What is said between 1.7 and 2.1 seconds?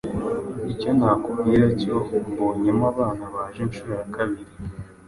cyo